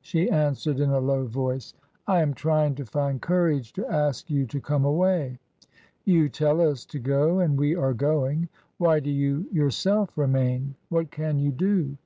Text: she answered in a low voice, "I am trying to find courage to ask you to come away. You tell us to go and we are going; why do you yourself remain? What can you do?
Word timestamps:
she 0.00 0.30
answered 0.30 0.80
in 0.80 0.88
a 0.88 0.98
low 0.98 1.26
voice, 1.26 1.74
"I 2.06 2.22
am 2.22 2.32
trying 2.32 2.76
to 2.76 2.86
find 2.86 3.20
courage 3.20 3.74
to 3.74 3.86
ask 3.86 4.30
you 4.30 4.46
to 4.46 4.58
come 4.58 4.86
away. 4.86 5.38
You 6.06 6.30
tell 6.30 6.62
us 6.62 6.86
to 6.86 6.98
go 6.98 7.40
and 7.40 7.58
we 7.60 7.76
are 7.76 7.92
going; 7.92 8.48
why 8.78 9.00
do 9.00 9.10
you 9.10 9.46
yourself 9.52 10.16
remain? 10.16 10.76
What 10.88 11.10
can 11.10 11.38
you 11.38 11.52
do? 11.52 11.98